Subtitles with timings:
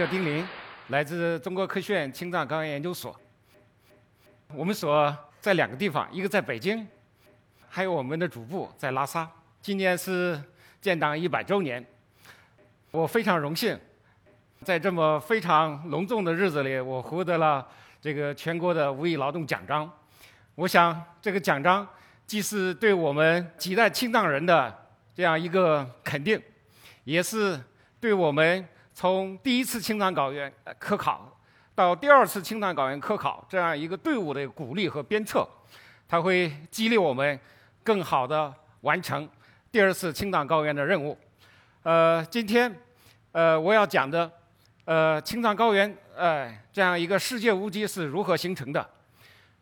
[0.00, 0.42] 叫丁林，
[0.88, 3.14] 来自中国科学院青藏高原研究所。
[4.54, 6.88] 我们所在两个地方，一个在北京，
[7.68, 9.30] 还有我们的主部在拉萨。
[9.60, 10.42] 今年是
[10.80, 11.84] 建党一百周年，
[12.90, 13.78] 我非常荣幸，
[14.62, 17.68] 在这么非常隆重的日子里，我获得了
[18.00, 19.92] 这个全国的五一劳动奖章。
[20.54, 21.86] 我想，这个奖章
[22.26, 24.74] 既是对我们几代青藏人的
[25.14, 26.40] 这样一个肯定，
[27.04, 27.60] 也是
[28.00, 28.66] 对我们
[29.00, 31.34] 从第一次青藏高原科考
[31.74, 35.48] 到第二次青藏高原科考这样一个队伍的鼓励和鞭策。
[36.06, 37.40] 它会激励我们
[37.82, 39.26] 更好地完成。
[39.72, 41.16] 第二次青藏高原的任务，
[41.82, 42.70] 呃，今天，
[43.32, 44.30] 呃，我要讲的，
[44.84, 48.86] 呃，青藏高原，呃，这样一个世界屋脊是如何形成的？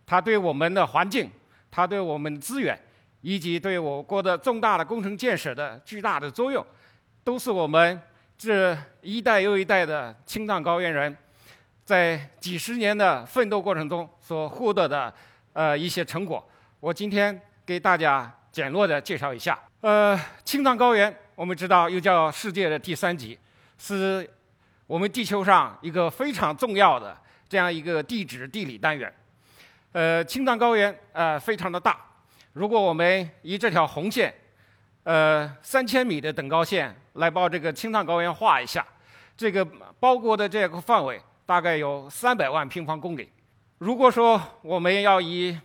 [0.04, 1.30] 它对我们的环境，
[1.70, 2.76] 它对我们资源，
[3.20, 6.66] 以及对我国的重大的工程建设的巨大的作用，
[7.22, 8.02] 都是我们
[8.38, 11.14] 这一代又一代的青藏高原人，
[11.84, 15.12] 在几十年的奋斗过程中所获得的，
[15.54, 16.48] 呃，一些成果。
[16.78, 19.58] 我今天给大家简略的介绍一下。
[19.80, 23.36] 呃，青藏高原我们知道又叫世界的第三极，
[23.76, 24.28] 是
[24.86, 29.12] 我们地球上一个非常重要的这样一个地质地理单元。
[29.90, 31.98] 呃，青藏高原呃非常的大，
[32.52, 34.32] 如果我们以这条红线，
[35.08, 38.86] 呃三千米的等高线来把这个青藏高原画一下，
[39.34, 39.64] 这个
[39.98, 43.32] 包括的这个范围大概有三百万平方公里。
[43.78, 45.58] 如果说我们要以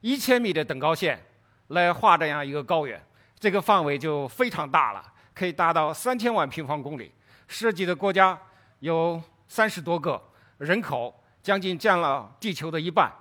[0.00, 1.22] 一千米的等高线
[1.68, 2.98] 来画这样一个高原，
[3.38, 7.12] 这个范围就非常大了，可以达到三千万平方公里，
[7.48, 8.38] 涉及的国家
[8.78, 10.18] 有三十多个，
[10.56, 13.12] 人口将近占了地球的一半，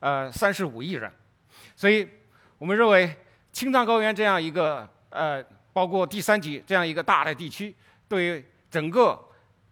[0.00, 1.12] 呃，三十五亿人。
[1.76, 2.08] 所以，
[2.56, 3.14] 我们认为
[3.52, 7.74] 青藏高原这样一个呃，包括第三级这样一个大的地区，
[8.08, 9.18] 对整个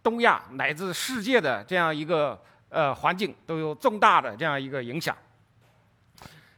[0.03, 5.17] 东亚乃至世界的这样一个呃环境都有重大的这样一个影响。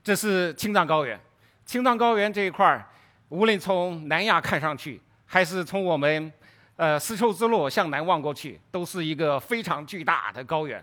[0.02, 1.18] 这是青藏高原，
[1.66, 2.86] 青藏高原这一块儿。
[3.30, 6.32] 无论从南亚看上去，还是从我们
[6.76, 10.82] 呃丝绸之路向南望过去，都是一个非常巨大的高原。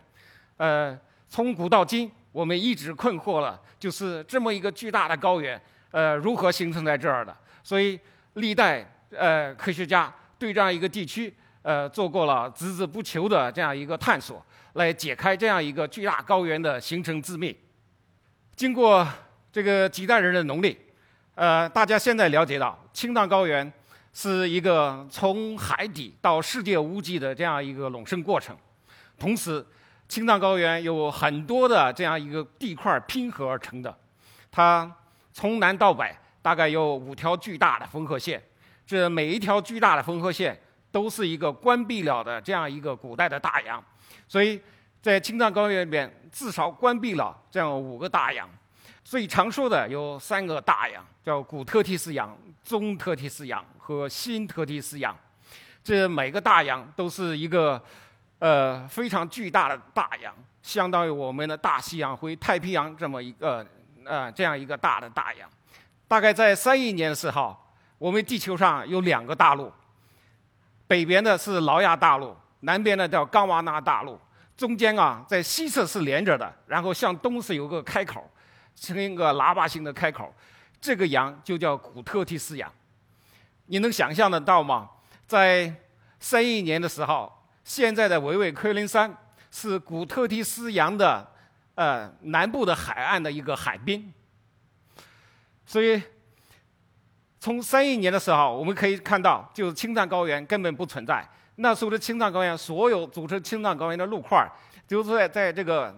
[0.58, 0.96] 呃，
[1.28, 7.36] 从古到今，我们一直困惑了，就是这么一个巨大的高原，呃，如何形成在这儿的？
[7.66, 8.00] 所以
[8.34, 11.34] 历代呃科学家对这样一个地区，
[11.64, 17.58] 呃，做过了孜孜不求的这样一个探索，来解开这样一个巨大高原的形成之秘。
[18.56, 19.08] 经过
[19.52, 20.78] 这个几代人的努力。
[21.34, 23.74] 呃，大家现在了解到，青藏高原
[24.14, 28.56] 是一个从海底到世界屋脊的这样一个隆升过程。
[29.20, 29.66] 同时，
[30.08, 33.98] 青藏高原有很多的这样一个地块拼合而成的，
[34.52, 34.90] 它
[35.34, 36.16] 从南到北
[36.46, 38.40] 大概有五条巨大的缝合线，
[38.86, 40.56] 这每一条巨大的缝合线
[40.92, 43.84] 都是一个关闭了的这样一个古代的大洋。
[44.28, 44.62] 所以
[45.02, 48.48] 在青藏高原里面，至少关闭了这样五个大洋。
[49.04, 51.04] 最常说的有三个大洋。
[51.24, 55.18] 叫古特提斯洋、中特提斯洋和新特提斯洋，
[55.84, 57.84] 这每个大洋都是一个
[58.38, 60.32] 呃非常巨大的大洋，
[60.62, 63.66] 相当于我们的大西洋或太平洋这么一个
[64.04, 65.50] 呃这样一个大的大洋。
[66.16, 67.54] 大概在三亿年的时候，
[67.98, 69.70] 我们地球上有两个大陆，
[70.88, 74.18] 北边的是劳亚大陆，南边的叫冈瓦纳大陆，
[74.56, 78.32] 中间啊在西侧是连着的，然后向东是有个开口，
[78.78, 80.34] 成一个喇叭形的开口。
[80.80, 82.72] 这个洋就叫古特提斯洋，
[83.66, 84.90] 你能想象得到吗？
[85.28, 85.70] 在
[86.22, 87.30] 三亿年的时候，
[87.66, 89.14] 现在的维维奎林山
[89.52, 91.30] 是古特提斯洋的
[91.74, 94.14] 呃南部的海岸的一个海滨。
[95.66, 96.02] 所以，
[97.40, 101.28] 从三亿年的时候，我们可以看到，就是青藏高原根本不存在。
[101.56, 104.50] 那时候的青藏高原，所有组成青藏高原的陆块，
[104.88, 105.96] 就是在在这个。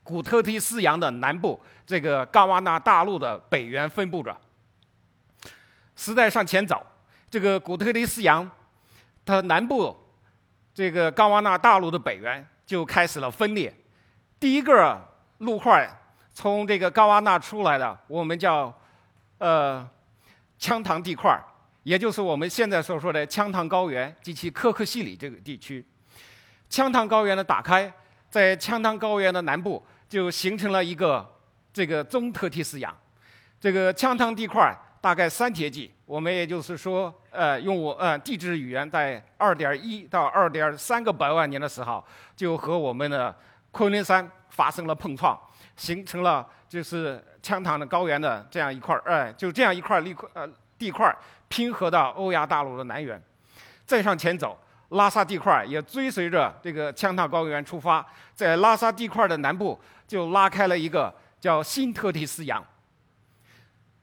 [0.00, 4.34] 古特提斯洋的南部，这个冈瓦纳大陆的北缘分布着。
[5.96, 6.82] 时代向前走，
[7.28, 8.50] 这个古特提斯洋，
[9.26, 9.94] 它南部
[10.72, 13.70] 这个冈瓦纳大陆的北缘就开始了分裂。
[14.40, 14.98] 第一个
[15.38, 15.86] 陆块
[16.38, 18.72] 从这个高瓦纳出来的，我们叫
[19.38, 19.84] 呃
[20.60, 21.36] 羌塘地块，
[21.82, 25.84] 也就是我们现在所说的羌塘高原及其可可西里这个地区。
[26.70, 27.92] 羌塘高原的打开，
[28.30, 29.84] 在羌塘高原的南部。
[30.08, 31.28] 就形成了一个
[31.70, 32.96] 这个中特提斯洋，
[33.60, 42.02] 这个羌塘地块大概三铁纪，我们也就是说，呃，用我呃地质语言，在二点一到二点三个百万年的时候，
[42.34, 43.36] 就和我们的
[43.70, 45.38] 昆仑山发生了碰撞，
[45.78, 50.46] 形成了就是羌塘的高原的这样一块儿，哎，就这样一块地块呃
[50.76, 51.16] 地块
[51.48, 53.20] 拼合到欧亚大陆的南缘。
[53.86, 54.58] 再向前走，
[54.90, 62.62] 拉萨地块也追随着这个羌塘高原出发，在拉萨地块的南部就拉开了一个叫新特提斯洋。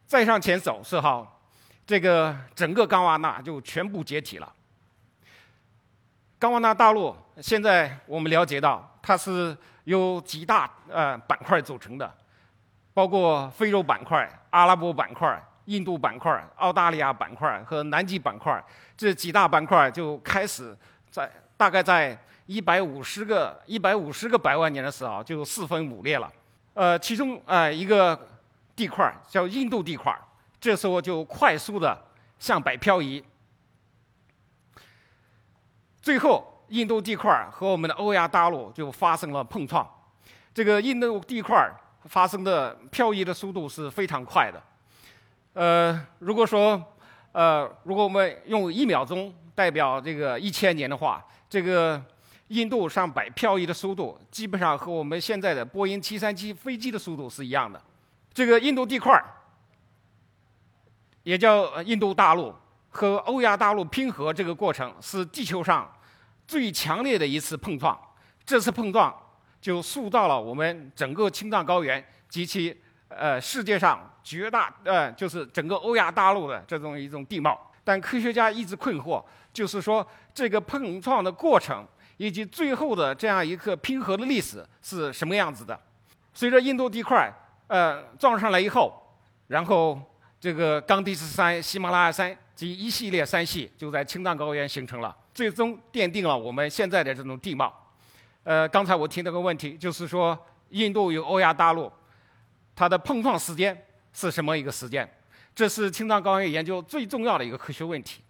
[0.07, 1.39] 再向前走四号，
[1.85, 4.51] 这个整个冈瓦纳就全部解体了。
[6.39, 9.55] 冈瓦纳大陆现在我们了解到，它是
[9.85, 12.13] 由几大呃板块组成的，
[12.93, 18.63] 包括非洲板块、阿拉伯板块、印度板块、澳大利亚板块和南极板块
[18.95, 20.77] 这几大板块就开始
[21.09, 26.31] 在大概在一百五十个一百五十个百万年的时候就四分五裂了。
[26.73, 28.27] 呃，其中啊一个
[28.75, 30.13] 地块叫印度地块，
[30.59, 32.05] 这时候就快速的
[32.37, 33.23] 向北漂移。
[36.01, 39.87] 最后，印度地块和我们的欧亚大陆就发生了碰撞。
[40.53, 41.69] 这个印度地块
[42.05, 44.61] 发生的漂移的速度是非常快的。
[45.53, 46.81] 呃，如果说，
[47.31, 52.01] 呃，如果我们用一秒钟代表这个一千年的话，这个
[52.47, 57.81] 印度上北漂移的速度基本上和我们现在的波音七三七飞机的速度是一样的。
[58.33, 59.21] 这个印度地块
[61.23, 62.53] 也叫印度大陆
[62.89, 65.91] 和欧亚大陆拼合这个过程是地球上。
[66.47, 67.97] 最强烈的一次碰撞，
[68.45, 69.13] 这次碰撞
[69.59, 72.75] 就塑造了我们整个青藏高原及其
[73.07, 77.71] 呃世界上绝大呃就是整个欧亚大陆的这种一种地貌。
[77.83, 81.87] 但科学家一直困惑，就是说这个碰撞的过程
[82.17, 85.79] 以及最后的这样一个拼合的历史是什么样子的？
[86.33, 87.31] 随着印度地块
[87.67, 89.15] 呃撞上来以后，
[89.47, 90.01] 然后
[90.39, 95.15] 这个冈底斯山、喜马拉雅山及一系列山系就在青藏高原形成了。
[95.33, 97.73] 最终奠定了我们现在的这种地貌。
[98.43, 100.37] 呃，刚才我提到个问题，就是说
[100.69, 101.91] 印度与欧亚大陆
[102.75, 105.07] 它的碰撞时间是什么一个时间？
[105.53, 108.21] 这是青藏高原研究最重要的一个科学问题。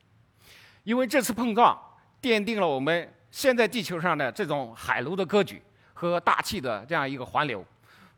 [0.83, 1.77] 因为这次碰撞
[2.22, 5.62] 奠定了我们现在地球上的这种海陆的格局
[5.94, 7.66] 和大气的这样一个环流，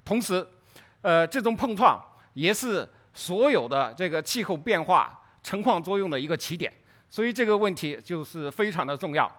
[0.04, 0.46] 同时，
[1.02, 6.70] 呃，这种碰撞也是所有的这个气候变化成矿作用的一个起点。
[7.10, 9.32] 所以这个问题就是非常的重要。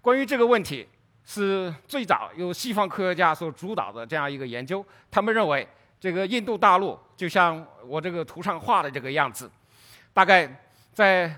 [0.00, 0.86] 关于这个问题，
[1.24, 4.84] 是最早由西方科学家所主导的这样一个研究。
[5.10, 5.66] 他们认为，
[5.98, 9.50] 这个印度大陆就像我这个图上画的这个样子，
[10.12, 11.36] 大概在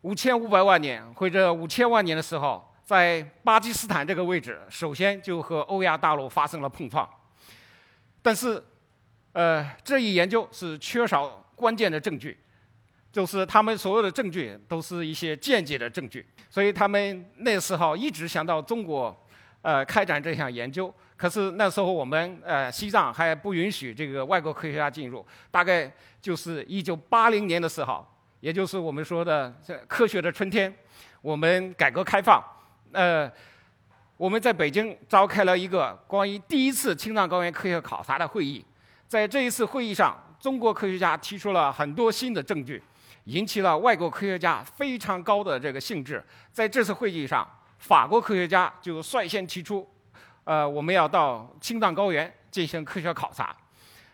[0.00, 7.06] 五千五百万年或者五千万年的时候，在巴基斯坦这个位置，首先就和欧亚大陆发生了碰撞。
[8.22, 8.64] 但是，
[9.32, 12.38] 呃，这一研究是缺少关键的证据。
[13.14, 19.16] 就是他们所有的证据都是一些间接的证据，所以他们那时候一直想到中国，
[19.62, 20.92] 呃，开展这项研究。
[21.16, 25.24] 可是那时候我们呃西藏还不允许这个外国科学家进入。
[25.48, 25.88] 大概
[26.20, 28.04] 就是一九八零年的时候，
[28.40, 30.74] 也就是我们说的这科学的春天，
[31.22, 32.42] 我们改革开放，
[32.90, 33.30] 呃，
[34.16, 38.64] 我们在北京召开了一个关于第一次青藏高原科学考察的会议。
[39.06, 42.82] 在这一次会议上，中国科学家提出了很多新的证据。
[43.24, 46.22] 引起了外国科学家非常高的这个兴致。
[46.52, 47.46] 在这次会议上，
[47.78, 49.88] 法国科学家就率先提出，
[50.44, 53.54] 呃，我们要到青藏高原进行科学考察。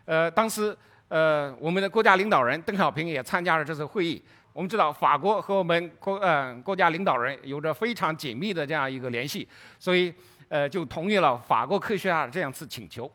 [0.05, 0.77] 呃，当时，
[1.09, 4.23] 呃，我们的国家领导人邓小平也参加了这次会议。
[4.53, 9.47] 我们知道，法国和我们国，呃，国家领导人有着非常紧密的这样一个联系，
[9.79, 10.13] 所以，
[10.49, 13.11] 呃，就同意了法国科学家的这样次请求。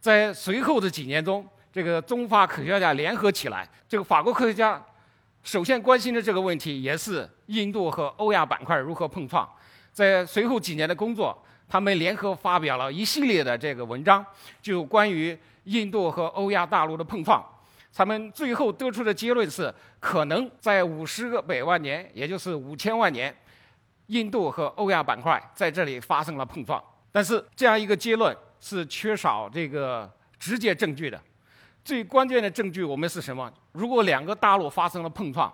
[0.00, 4.80] 在随后的几年中，这个中法科学家联合起来，这个法国科学家
[5.42, 9.48] 首先关心的这个问题，也是印度和欧亚板块如何碰撞。
[9.90, 14.24] 在随后几年的工作，他们联合发表了一系列的这个文章，
[14.60, 17.42] 就关于印度和欧亚大陆的碰撞。
[17.94, 23.34] 他们最后得出的结论是，可能在五十个百万年，也就是五千万年，
[24.06, 26.82] 印度和欧亚板块在这里发生了碰撞。
[27.10, 31.20] 但是这样一个结论是缺少这个直接证据的。
[31.84, 33.52] 最关键的证据，我们是什么？
[33.72, 35.52] 如果两个大陆发生了碰撞，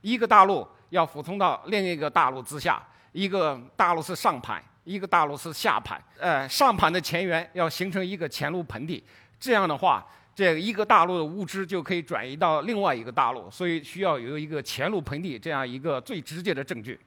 [0.00, 6.02] 一个大陆要俯冲到另一个大陆之下，一个大陆是上盘，一个大陆是下盘。
[6.18, 9.04] 呃，上盘的前缘要形成一个前陆盆地，
[9.38, 16.98] 这样的话，这一个大陆的物质就可以转移到另外一个大陆，所以需要有一个前陆盆地这样一个最直接的证据。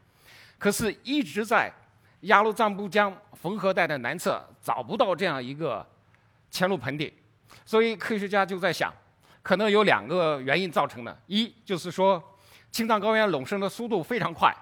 [0.58, 1.70] 可是，一直在
[2.22, 5.86] 雅鲁藏布江缝合带的南侧找不到这样一个
[6.50, 7.13] 前陆盆地。
[7.65, 8.93] 所以科学家就在想，
[9.41, 12.22] 可能有两个原因造成的：一就是说，
[12.72, 14.55] 青藏高原隆升的速度非常快，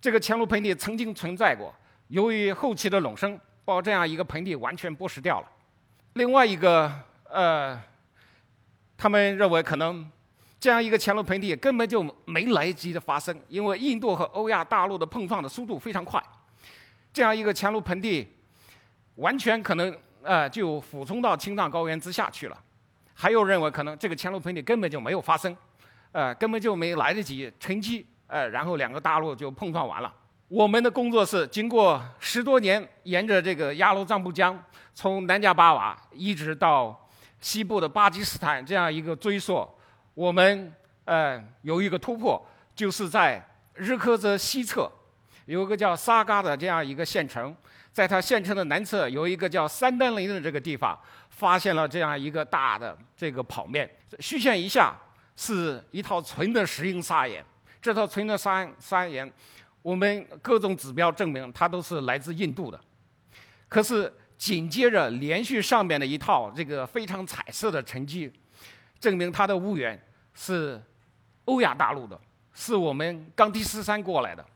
[0.00, 1.74] 这个前陆盆地曾经存在过，
[2.08, 5.46] 由于后期的隆升，把这样一个盆地完全剥蚀掉了；
[6.14, 6.92] 另外一个，
[7.30, 7.80] 呃，
[8.96, 10.10] 他们认为可能
[10.60, 16.22] 这样一个前陆盆地根本就没来及的发生，因为印度和欧亚大陆的碰撞的速度非常快，
[17.12, 18.28] 这样一个前陆盆地
[19.16, 22.58] 完全可能呃就俯冲到青藏高原之下去了。
[23.14, 25.56] 还有认为可能这个前陆盆地根本就没有发生，
[26.10, 30.12] 呃，根本就没来得及沉积，呃，然后两个大陆就碰撞完了。
[30.48, 34.60] 我们的工作是经过十多年，沿着这个雅鲁藏布江，
[34.92, 37.08] 从南迦巴瓦一直到
[37.40, 39.68] 西部的巴基斯坦这样一个追溯，
[40.14, 40.72] 我们
[41.04, 44.90] 呃有一个突破，就是在日喀则西侧
[45.46, 47.54] 有个叫萨嘎的这样一个县城，
[47.92, 50.98] 在它县城的南侧有一个叫三丹林的这个地方。
[51.36, 54.96] 发现了这样一个大的这个跑面，虚线以下
[55.34, 57.44] 是一套纯的石英砂岩。
[57.82, 59.28] 这套纯的砂砂岩，
[59.82, 62.80] 我们各种指标证明它都是来自印度的。
[63.68, 68.32] 可是紧接着连续上面的一套这个非常彩色的沉积，
[69.00, 70.00] 证明它的物源
[70.34, 70.80] 是
[71.46, 72.16] 欧亚大陆的，
[72.52, 74.46] 是我们冈底斯山过来的。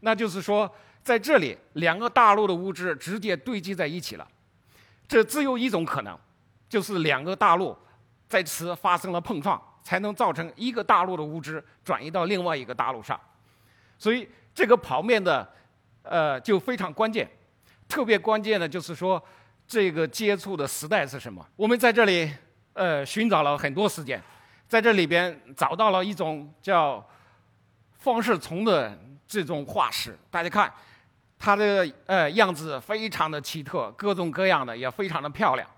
[0.00, 0.70] 那就是说，
[1.02, 4.26] 在这里两个大陆的物质直接堆积在一起了。
[5.08, 6.18] 这只有一种可能。
[6.68, 7.78] 就是两个大陆
[8.28, 13.18] 在此发生了碰撞，才能造成一个大陆的物质转移到另外一个大陆上。
[13.96, 15.48] 所以这个刨面的
[16.02, 17.30] 呃就非常关键，
[17.88, 19.22] 特别关键的就是说
[19.64, 21.46] 这个接触的时代是什么？
[21.54, 22.28] 我们在这里
[22.72, 24.20] 呃寻找了很多时间，
[24.66, 27.02] 在这里边找到了一种叫
[27.92, 30.16] 方式虫的这种化石。
[30.30, 30.72] 大家看
[31.38, 35.68] 它的呃样子非常的奇特，各种各样的也非常的漂亮。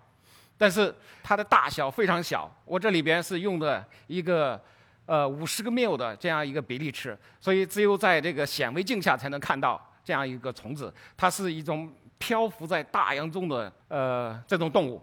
[0.56, 4.60] 但是它的大小非常小，我这里边是用的一个
[5.06, 10.92] 呃五十个缪的这样一个比例尺，所以只有在这个显微镜下才能看到这样一个虫子。
[11.16, 15.00] 它是一种漂浮在大洋中的呃这种动物，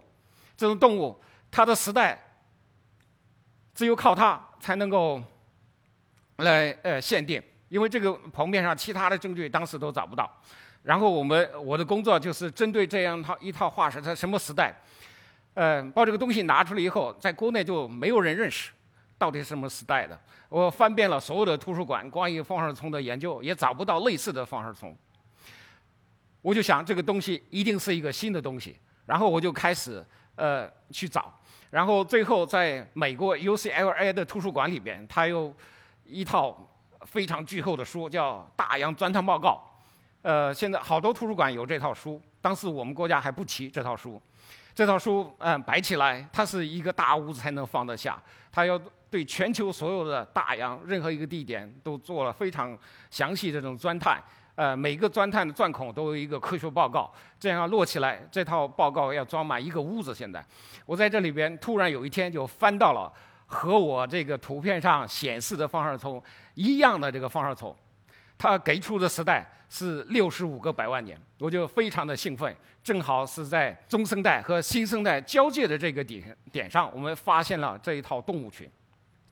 [0.58, 1.18] 这种动物
[1.50, 2.22] 它的时代
[3.74, 5.22] 只有靠它才能够
[6.36, 10.30] 来呃限定，因为这个剖面上其他的证据当时都找不到。
[10.82, 14.74] 然后我们我的工作就是针对这样套一套化石，它什么时代？
[15.54, 18.70] 呃，把这个东西拿出来以后，在国内就没有人认识，
[19.18, 20.16] 到底是什么时代的？
[20.48, 24.96] 我翻遍了所有的图书馆，关于放射虫的研究，也找不到类似的放射虫。
[26.42, 30.04] 我就想这个东西一定是一个新的东西，然后我就开始
[30.36, 31.34] 呃去找，
[31.70, 35.52] 然后最后在美国 UCLA 的图书馆里边，它有
[36.04, 36.56] 一套
[37.06, 39.62] 非常巨厚的书，叫《大洋钻探报告》。
[40.22, 44.20] 呃，现在好多图书馆有这套书，当时我们国家还不齐这套书。
[44.74, 48.20] 这套书，嗯，摆起来，它是一个大屋子才能放得下。
[48.52, 52.76] 它要对全球所有的大洋任何一个地点都做了非常
[53.10, 54.22] 详细这种钻探，
[54.54, 57.10] 呃，每个钻探的钻孔都有一个科学报告。
[57.38, 60.14] 这样摞起来，这套报告要装满一个屋子。
[60.14, 60.44] 现在，
[60.84, 63.10] 我在这里边突然有一天就翻到了
[63.46, 66.22] 和我这个图片上显示的放射虫
[66.54, 67.74] 一样的这个放射虫，
[68.36, 69.50] 它给出的时代。
[69.68, 78.70] 是六十五个百万年，我就非常的兴奋，正好是在中生代和新生代交界的这个点点上，我们发现了这一套动物群，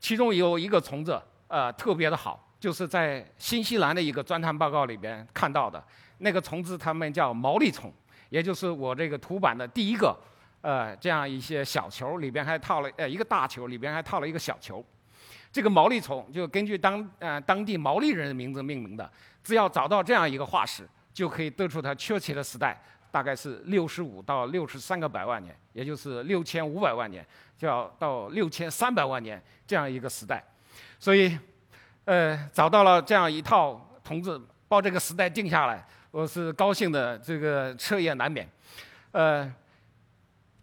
[0.01, 5.81] 其中有一个虫子，呃，特别的好，就是在新西兰的一个钻探报告里边看到的，
[6.19, 7.93] 那个虫子它们叫毛利虫，
[8.31, 10.19] 也就是我这个图版的第一个，
[10.65, 14.83] 呃，这样一些小球里边还套了呃一个大球，里边还套了一个小球。
[15.53, 19.09] 这个毛利虫就根据当呃当地毛利人的名字命名的。
[19.43, 22.81] 只要找到这样一个化石，就可以得出它确切的时代，
[23.11, 27.23] 大概是六十五到六十三个百万年，也就是六千五百万年，
[27.59, 30.43] 就要到六千三百万年这样一个时代。
[30.99, 31.39] 所以，
[32.07, 38.49] 呃，找到了这样一套筒子，把这个时代定下来，我是高兴的，这个彻夜难眠。
[39.13, 39.53] 呃，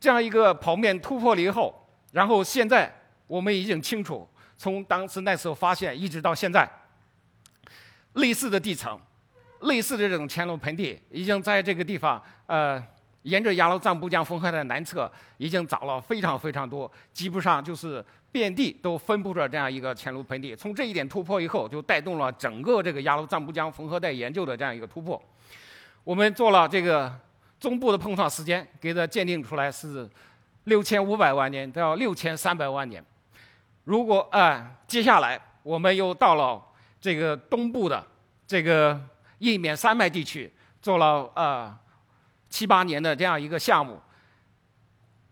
[0.02, 2.92] 这样一个剖面突破了以后，然后现在
[3.28, 4.28] 我们已经清楚。
[4.58, 6.70] 从当时那时候发现，一直到现在，
[8.14, 9.00] 类似的地层，
[9.62, 12.84] 类似的这种乾隆盆地，已经在这个地方，呃，
[13.24, 20.56] 沿着雅鲁藏布江封河的南侧，已经找了非常非常多，基本上就是遍地都分布着这样一个乾隆盆地。
[20.56, 25.22] 从这一点突破以后，就带动了整个这个雅鲁藏布江缝合带研究的这样一个突破。
[26.04, 27.12] 我们做了这个
[27.62, 30.10] 中部的碰撞时间，给它鉴定出来是
[30.64, 33.02] 六千五百万年到六千三百万年。
[33.84, 36.60] 如果啊，接下来我们又到了
[37.00, 38.04] 这个东部的
[38.48, 39.00] 这个
[39.38, 40.52] 印缅山脉地区，
[40.82, 41.78] 做了呃
[42.50, 44.02] 七八年的这样一个项目，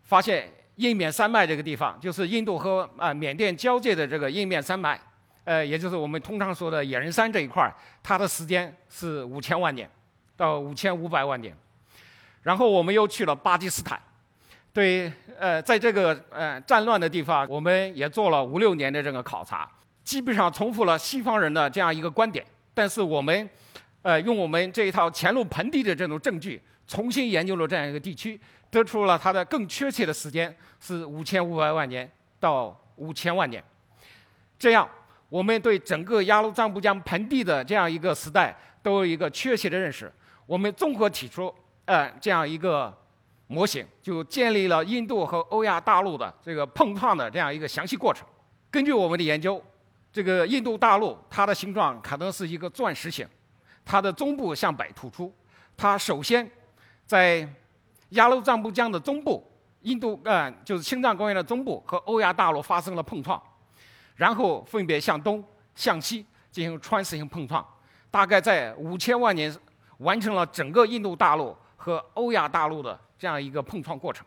[0.04, 5.00] 发现印缅山脉这个地方，就是印度和啊缅甸交界的这个印缅山脉，
[5.46, 9.90] 呃，也就是我们通常说的野人山这一块，它的时间是五千万年
[10.38, 11.56] 到五千五百万年。
[12.42, 14.00] 然后我们又去了巴基斯坦。
[14.72, 19.70] 对，呃，在这个呃战乱的地方，我们也做了五六年的这个考察，
[20.04, 22.46] 基本上重复了西方人的这样一个观点。
[22.74, 23.50] 但是我们，
[24.04, 33.62] 呃，用我们这一套前路盆地的这种证据，重新研究了这样一个地区，得出了它的更确切的时间是五千五百万年到五千万年。
[34.58, 34.88] 这样，
[35.30, 40.10] 我们对整个鸭绿藏布江盆地的这样一个时代都有一个确切的认识。
[40.46, 41.54] 我们综合提出，
[41.90, 42.96] 呃，这样一个
[43.48, 48.28] 模型，就建立了印度和欧亚大陆的这个碰撞的这样一个详细过程。
[48.70, 49.60] 根据我们的研究，
[50.14, 53.28] 这个印度大陆它的形状可能是一个钻石形，
[53.84, 55.34] 它的中部向北突出。
[55.76, 56.48] 它首先
[57.08, 57.50] 在
[58.10, 59.44] 鸭绿藏布江的中部，
[59.82, 63.42] 印度呃就是青藏高原的中部和欧亚大陆发生了碰撞，
[64.16, 65.44] 然后分别向东、
[65.74, 67.66] 向西进行穿刺性碰撞，
[68.12, 69.52] 大概在五千万年。
[70.00, 74.26] 完成了整个印度大陆和欧亚大陆的这样一个碰撞过程，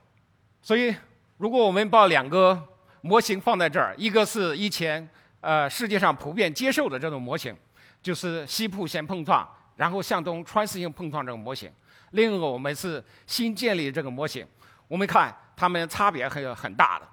[0.62, 0.94] 所以
[1.36, 2.58] 如果我们把两个
[3.02, 5.06] 模型放在这儿，一个是以前
[5.42, 7.54] 呃世界上普遍接受的这种模型，
[8.02, 11.68] 就是西部先碰撞，然后向东穿刺性碰撞这个模型；
[12.12, 14.46] 另一个我们是新建立这个模型，
[14.88, 17.06] 我们看它们差别还有很大的，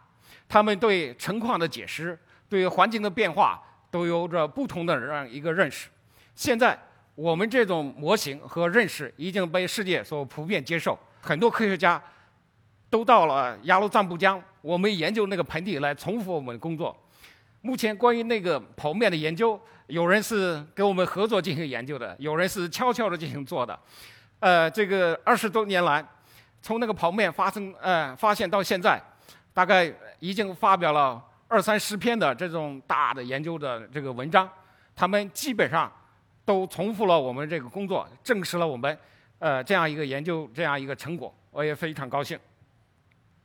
[0.48, 2.18] 它们对情况的解释、
[2.48, 5.90] 对环境的变化都有着不同的这样一个认识。
[6.34, 6.80] 现在。
[7.20, 12.02] 我们这种模型和认识已经被世界所普遍接受，很多科学家
[12.90, 16.96] 都到了雅鲁藏布江，我们研究那个盆地来重复我们的工作。
[17.60, 23.78] 目前关于那个剖面的研究，有人是跟我们合作进行研究的，有人是悄悄的进行做的。
[24.40, 26.02] 呃，这个二十多年来，
[26.62, 28.98] 从那个剖面发生呃发现到现在，
[29.54, 34.50] 大概已经发表了二三十篇的这种大的研究的这个文章，
[34.96, 35.92] 他们基本上。
[36.50, 38.98] 都重复了我们这个工作，证实了我们，
[39.38, 42.40] 呃，这样一个研究，这样一个成果，我也非常高兴。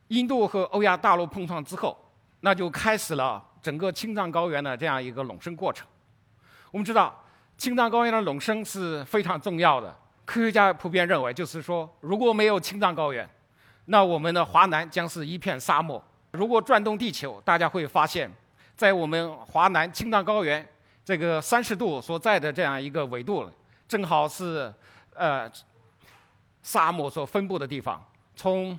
[0.08, 1.94] 印度和欧亚大陆碰撞之后，
[2.40, 5.86] 那就开始了整个青藏高原的这样一个隆升过程。
[6.70, 7.14] 我们知道，
[7.58, 9.94] 青藏高原的隆升是非常重要的。
[10.24, 13.28] 科学家普遍认为，就是说，如果没有青藏高原，
[13.84, 16.02] 那我们的华南将是一片沙漠。
[16.30, 18.32] 如果转动地球，大家会发现，
[18.74, 20.66] 在我们华南青藏高原。
[21.04, 23.50] 这个三十度所在的这样一个纬度，
[23.86, 24.72] 正好是
[25.14, 25.50] 呃
[26.62, 28.02] 沙漠所分布的地方。
[28.34, 28.78] 从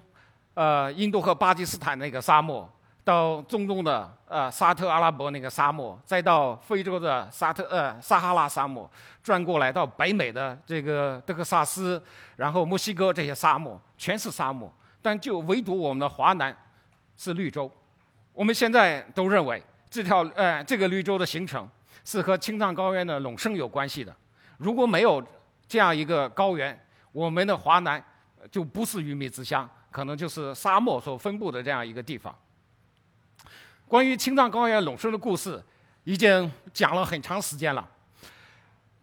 [0.55, 2.67] 呃印度和巴基斯坦那个沙漠，
[3.03, 8.89] 到中东的呃沙特阿拉伯那个沙漠，再到非洲的沙特呃撒哈拉沙漠，
[9.21, 12.01] 转过来到北美的这个德克萨斯，
[12.37, 14.73] 然后墨西哥这些沙漠，全是沙漠。
[15.01, 16.57] 但就唯独我们的华南
[17.15, 17.69] 是绿洲。
[18.33, 21.69] 我们现在都认为这条呃这个绿洲的形成。
[22.05, 24.15] 是和青藏高原的隆升有关系的。
[24.57, 25.21] 如果没有
[25.67, 28.01] 这样一个高原，我们的华南
[28.49, 32.33] 就不是鱼米之乡，可能就是沙漠所分布的这样一个地方。
[33.87, 35.61] 关于青藏高原隆升的故事，
[36.03, 37.85] 已经讲了很长时间了。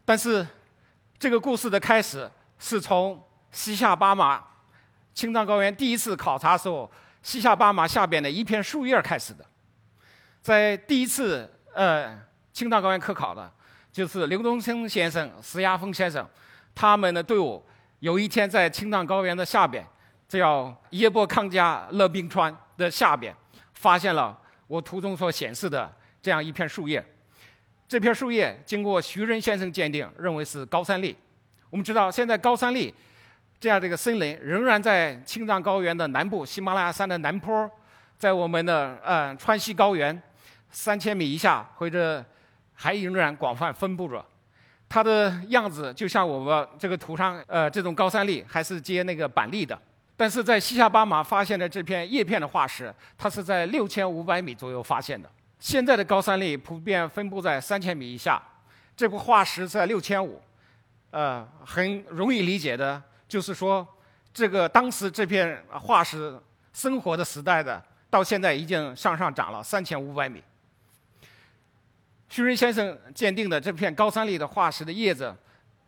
[0.05, 0.47] 但是，
[1.19, 4.43] 这个故事的开始是从西夏巴马
[5.13, 6.91] 青藏高原第一次考察时候，
[7.23, 9.45] 西夏巴马下边的一片树叶开始的。
[10.41, 12.31] 在第一次，呃。
[12.53, 13.51] 青藏高原科考的，
[13.91, 16.29] 就是刘东升先生、石亚峰先生，
[16.75, 17.65] 他们的队伍
[18.01, 19.83] 有一天在青藏高原的下边，
[20.29, 23.35] 叫耶波康加勒冰川的下边，
[23.75, 27.03] 发现了我图中所显示的这样一片树叶。
[27.89, 31.17] 这片树叶经过徐仁先生鉴定，认为是高山栗。
[31.71, 32.95] 我们知道，现在高山栗
[33.59, 37.71] 这样的一个森林仍然在青藏高原的南部，喜马拉雅山的南坡，
[38.19, 40.23] 在我们的呃川西高原
[40.71, 42.23] 三千米以下或者。
[42.83, 44.25] 还仍然广泛分布着，
[44.89, 49.79] 它的样子就像我们这个图上，呃，这种高山栗还是接那个板栗的。
[50.17, 55.31] 但是在西夏巴马发现的这片叶片的化石，它是在六千五百米左右发现的。
[55.61, 58.43] 现在的高山栗普遍分布在三千米以下，
[58.97, 60.43] 这部化石在六千五，
[61.13, 63.87] 呃，很容易理解的，就是说，
[64.35, 66.37] 这个当时这片化石
[66.73, 70.43] 生活的时代的，到现在已经向上涨了三千五百米。
[72.33, 75.37] 徐仁先生鉴定的这片高山栗的化石的叶子，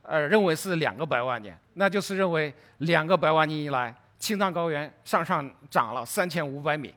[0.02, 6.94] 呃，认为是两个百万年，那就是认为两个百万年以来，青藏高原向上涨了三千五百米。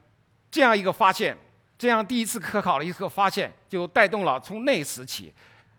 [0.52, 1.34] 这样一个发现，
[1.78, 5.34] 这样第一次科考的一个发现，就带动了从那时起，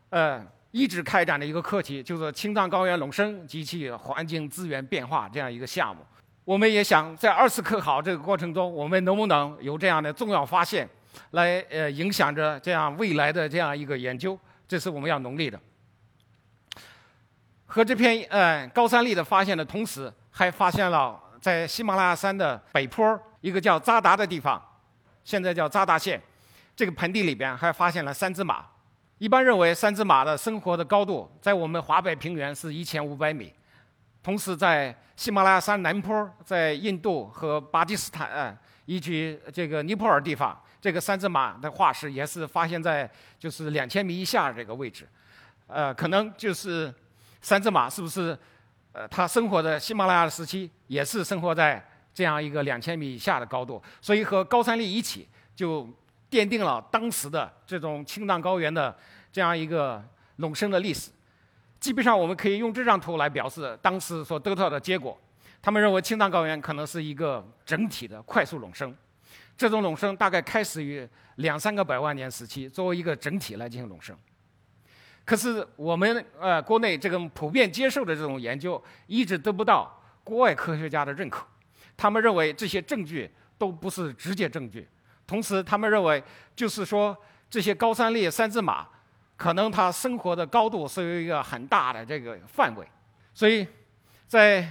[0.09, 6.03] 呃，一直开展的一个课题，就是青藏高原隆升及其环境资源变化这样一个项目。
[6.47, 10.89] 我们也想在二次科考这个过程中，我们能不能有这样的重要发现？
[11.31, 15.61] 来，呃，影响着这样未来的这样一个研究，这是我们要努力的。
[17.67, 24.61] 和这片呃高山栗的发现的同时，还发现了在喜马拉雅山的北坡一个叫扎达的地方，
[25.23, 26.21] 现在叫扎达县，
[26.75, 28.65] 这个盆地里边还发现了三只马。
[29.19, 33.53] 一般认为，三只马的生活的高度在我们华北平原是一千五百米，
[34.23, 45.09] 同时在喜马拉雅山南坡，在印度和巴基斯坦呃以及这个尼泊尔地方，这个三只马的化石也是发现在就是两千米以下这个位置。
[45.67, 46.93] 呃，可能就是
[47.41, 48.39] 三只马是不是？
[48.93, 55.87] 呃，它生活的喜马拉雅的时期也是生活在这样一个两千米以下的高度，所以和高山力一起就
[56.31, 58.97] 奠定了当时的这种青藏高原的
[59.31, 60.03] 这样一个
[60.37, 61.11] 隆升的历史。
[61.79, 65.17] 基本上我们可以用这张图来表示当时所得到的结果。
[65.61, 68.97] 他们认为青藏高原可能是一个整体的快速隆升，
[69.57, 74.17] 这种隆升大概开始于两三个百万年时期，作为一个整体来进行隆升。
[75.25, 81.47] 可是我们呃国内这个普遍接受的这种研究一直得不到国外科学家的认可，
[81.97, 84.89] 他们认为这些证据都不是直接证据，
[85.27, 86.23] 同时他们认为
[86.57, 87.17] 就是说
[87.51, 88.89] 这些高山猎三只马
[89.37, 92.87] 可能它生活的高度是有一个很大的这个范围，
[93.35, 93.67] 所以
[94.27, 94.67] 在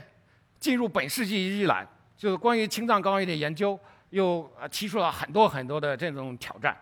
[0.59, 6.77] 进入本世纪以来，就是关于青藏高原的研究又提出了很多很多的这种挑战，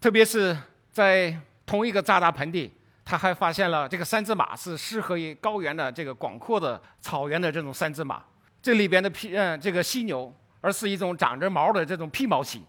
[0.00, 0.56] 特别是
[0.90, 1.38] 在。
[1.64, 2.70] 同一个扎达盆地，
[3.04, 8.22] 他还发现了这个三只马是适合于高原的这个广阔的草原的这种三只马。
[8.60, 12.62] 这里边的披嗯这个犀牛，而是一种长着毛的这种披毛犀，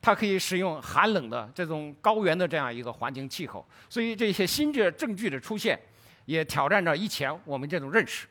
[0.00, 3.64] 它可以使用寒冷的这种高原的这样一个环境气候。
[3.90, 5.78] 所以这些新的证据的出现，
[6.24, 8.26] 也挑战着以前我们这种认识。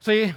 [0.00, 0.32] 所以，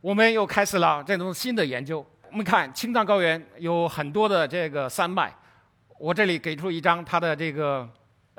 [0.00, 2.04] 我们又开始了这种新的研究。
[2.30, 5.32] 我们看青藏高原有很多的这个山脉，
[5.98, 7.88] 我这里给出一张它的这个。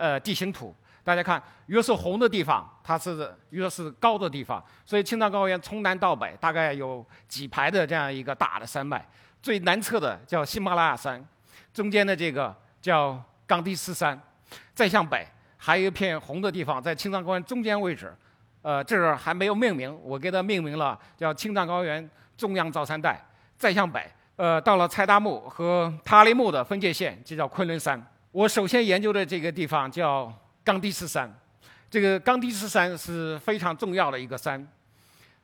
[0.01, 4.63] 呃，地形图，大家看，越是红的地方，它是越是高的地方。
[4.85, 9.05] 所以青藏高原从南到北大概有几排的这样一个大的山脉，
[9.41, 11.21] 最南侧的叫喜马拉雅山，
[11.73, 14.17] 中间的这个叫冈底斯山，
[14.73, 18.15] 再向北还有一片红的地方，在青藏高原中间位置，
[18.61, 23.23] 呃，这儿还没有命名，我给它命名了，叫青藏高原中央造山带。
[23.57, 28.01] 再向北，呃，到了柴达木和塔里木的分界线，就叫昆仑山。
[28.31, 31.29] 我首先研究的这个地方叫冈底斯山，
[31.89, 34.65] 这个冈底斯山是非常重要的一个山，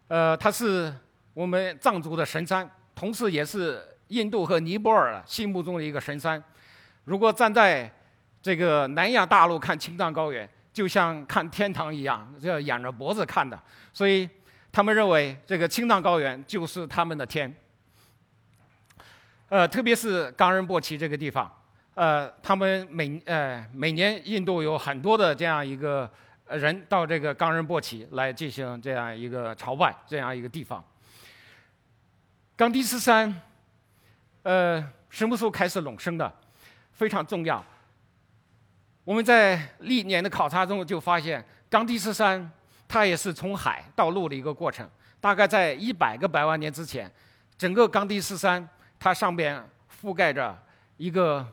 [0.08, 0.94] 呃，它是
[1.34, 6.42] 我们藏族的神山，同时也是印度和尼泊尔心目中的一个神山。
[7.04, 7.92] 如果站在
[8.42, 13.58] 这个南亚大陆看青藏高原，就像看天堂一样，要仰着脖子看的。
[13.94, 14.30] 所以
[14.74, 17.56] 他们认为这个青藏高原就是他们的天。
[19.48, 21.50] 呃，特别是冈仁波齐这个地方。
[21.94, 26.12] 呃，他们每呃每年印度有很多的这样一个
[26.50, 30.84] 人到这个冈仁波齐来进行这样一个朝拜，这样一个地方。
[32.58, 33.34] 冈底斯山，
[34.44, 36.30] 呃，什么时候开始隆升的？
[36.92, 37.64] 非常重要。
[39.06, 42.52] 我们在历年的考察中就发现，冈底斯山
[42.88, 44.86] 它也是从海到陆的一个过程。
[45.22, 47.10] 大概在一百个百万年之前，
[47.58, 48.68] 整个冈底斯山
[49.00, 49.66] 它上边
[50.02, 50.62] 覆盖着
[50.98, 51.48] 一个。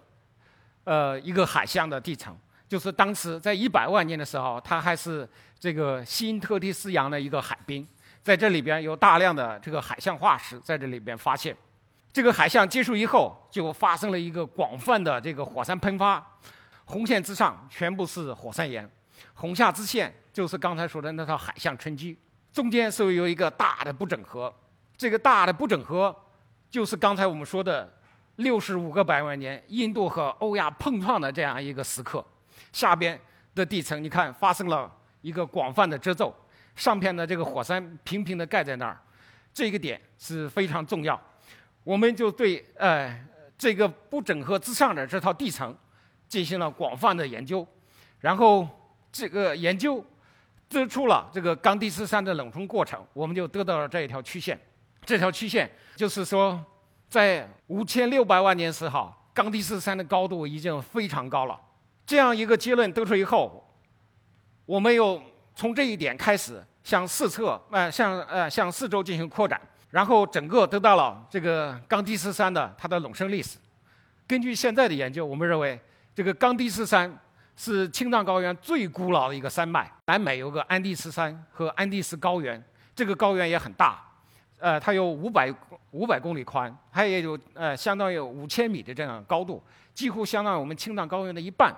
[0.85, 2.37] 呃，一个海象的地层，
[2.69, 5.29] 就是当时在一百万年的时候，它还是
[5.61, 7.87] 这个新特提斯洋的一个海滨，
[8.21, 11.57] 在这里边有大量的这个海象化石在这里边发现。
[12.12, 16.21] 这个海象结束以后，就发生了一个广泛的这个火山喷发，
[16.85, 18.88] 红线之上全部是火山岩，
[19.35, 22.18] 红下之线就是刚才说的那套海象沉积，
[22.53, 24.53] 中间是有一个大的不整合，
[24.97, 26.14] 这个大的不整合
[26.71, 27.92] 就是刚才我们说的。
[28.37, 32.25] 六十五个百万年，印度和欧亚碰撞的这样一个时刻，
[32.73, 33.21] 下边
[33.55, 34.90] 的地层你看发生了
[35.21, 36.35] 一个广泛的褶皱，
[36.75, 38.99] 上片的这个火山平平的盖在那儿，
[39.53, 41.21] 这个点是非常重要。
[41.85, 43.14] 我们就对呃
[43.59, 45.77] 这个不整合之上的这套地层
[46.33, 47.66] 进行了广泛的研究，
[48.21, 48.66] 然后
[49.12, 50.03] 这个研究
[50.66, 54.59] 得出了这个冈底斯山的冷冲过程，我们就得到了这一条曲线。
[55.05, 56.59] 这条曲线就是说。
[57.12, 61.61] 在五千六百万年时，候，冈底斯山的高度已经非常高了。
[62.07, 63.62] 这样一个结论得出以后，
[64.64, 65.21] 我们又
[65.55, 73.59] 从这一点开始向四侧，呃，向呃向四周进行扩展，然后整个得到了这个冈底斯山的它的隆升历史。
[74.27, 75.79] 根据现在的研究，我们认为
[76.14, 77.18] 这个冈底斯山
[77.57, 79.90] 是青藏高原最古老的一个山脉。
[80.07, 82.62] 南美有个安第斯山和安第斯高原，
[82.94, 84.05] 这个高原也很大。
[84.59, 85.53] 呃，它有五百
[85.90, 91.75] 五百公里宽，它也有呃，相当于五千米的这样高度，几乎相当于我们青藏高原的一半。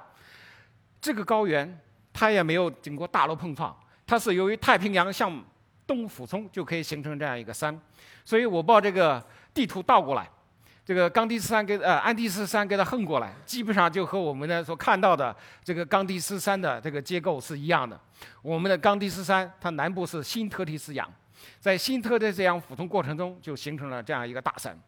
[1.01, 1.81] 这个高原
[2.13, 3.75] 它也没有经过大陆碰撞，
[4.07, 5.43] 它是由于太平洋向
[5.87, 7.79] 东俯冲就可以形成这样一个山。
[8.25, 10.29] 所以我把这个地图倒过来，
[10.85, 17.99] 这个冈底斯山跟呃安第斯山给它横过来，基本上就和我们的所看到的这个冈底斯山的这个结构是一样的。
[18.43, 21.11] 我们的冈底斯山它南部是新特提斯洋，
[21.59, 24.79] 在新特提斯洋俯冲过程中就形成了这样一个大山。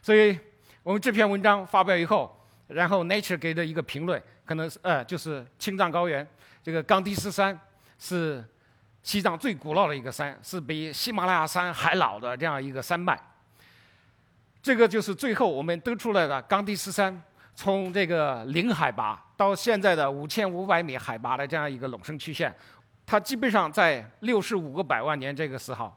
[0.00, 0.38] 所以
[0.82, 2.34] 我们这篇文章发表以后，
[2.68, 6.26] 然后 Nature 给的一个评论，可能是呃就是青藏高原
[6.62, 7.58] 这个冈底斯山
[7.98, 8.44] 是。
[9.00, 13.18] 西藏最古老的一个山，是比喜马拉雅山还老的这样一个山脉。
[14.62, 17.22] 这个就是最后我们得出来的冈迪斯山，
[17.54, 22.54] 从这个零海拔到现在的五千五百米海拔的这样一个隆升曲线，
[23.06, 25.92] 它基本上在六十五个百万年这个时候，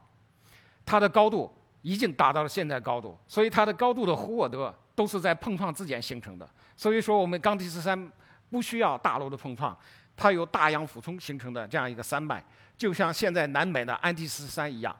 [0.86, 6.48] 它的高度已经达到了现在高度，所以它的高度的获得都是在碰撞之间形成的。
[6.76, 8.10] 所以说，我们冈迪斯山
[8.48, 9.76] 不需要大陆的碰撞，
[10.16, 12.42] 它有大洋俯冲形成的这样一个山脉。
[12.76, 14.96] 就像现在南美的安第斯山一样，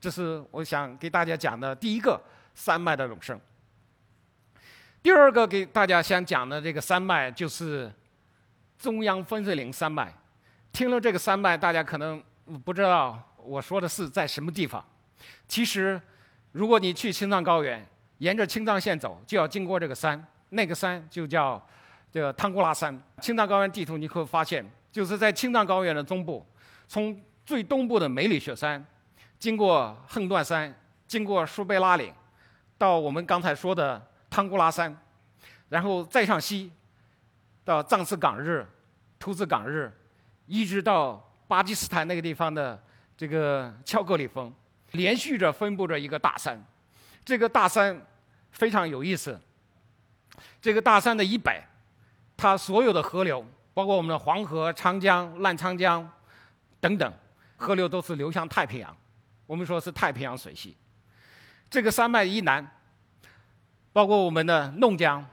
[0.00, 2.20] 这是我想给大家讲的第一个
[2.54, 3.40] 山脉的永生。
[5.02, 7.92] 第二个给大家想讲的这个山脉就是
[8.78, 10.12] 中央分水岭山脉。
[10.72, 12.22] 听了这个山脉，大家可能
[12.64, 14.84] 不知道我说的是在什么地方。
[15.46, 16.00] 其实，
[16.52, 17.86] 如果你去青藏高原，
[18.18, 21.64] 沿着青藏线走，就要经过这个山，那个山就叫
[22.10, 23.00] 这个唐古拉山。
[23.20, 26.44] 青藏高原地图你会发现，就是在青藏高原的中部。
[26.88, 28.84] 从最东部的梅里雪山，
[29.38, 30.74] 经过横断山，
[31.06, 32.12] 经过苏贝拉岭，
[32.84, 34.94] 到我们刚才说的汤古拉山，
[35.70, 36.70] 然后再上西，
[37.64, 38.66] 到藏斯岗日、
[39.18, 39.90] 图兹岗日，
[40.44, 41.16] 一直到
[41.48, 42.78] 巴基斯坦那个地方的
[43.16, 44.52] 这个乔戈里峰，
[44.90, 46.62] 连续着分布着一个大山。
[47.24, 47.98] 这个大山
[48.50, 49.40] 非常有意思。
[50.60, 51.64] 这个大山的以北，
[52.36, 53.42] 它所有的河流，
[53.72, 56.06] 包括我们的黄河、长江、澜沧江。
[56.82, 57.10] 等等，
[57.56, 58.94] 河流都是流向太平洋，
[59.46, 60.76] 我们说是太平洋水系。
[61.68, 62.66] 这个山脉以南，
[63.92, 65.24] 包括我们的弄江，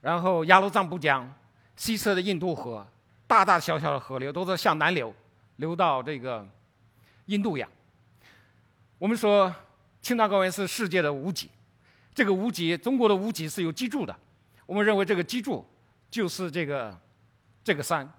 [0.00, 1.30] 然后雅鲁藏布江，
[1.76, 2.86] 西侧的印度河，
[3.26, 5.14] 大大小小的河流都是向南流，
[5.56, 6.46] 流到这个
[7.26, 7.68] 印度洋。
[8.98, 9.54] 我们说
[10.00, 11.50] 青藏高原是世界的屋脊，
[12.14, 14.16] 这个屋脊，中国的屋脊是有脊柱的，
[14.66, 15.66] 我们认为这个脊柱
[16.10, 16.98] 就是这个
[17.62, 18.10] 这个山。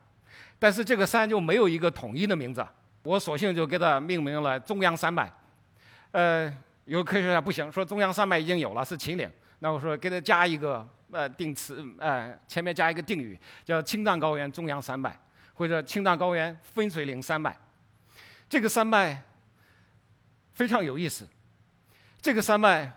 [0.57, 2.65] 但是这个山就没有一个统一的名字，
[3.03, 5.31] 我索性就给它命名了中央山脉。
[6.11, 6.51] 呃，
[6.85, 9.29] 有科学家不行，说中央山脉已经有了，是秦岭。
[9.59, 15.17] 那我说给它加一个呃定词，呃前面加一个定语，叫青藏高原中央山脉，
[15.53, 17.55] 或者青藏高原分水岭山脉。
[18.47, 19.21] 这个山脉
[20.53, 21.27] 非常有意思，
[22.21, 22.91] 这个山脉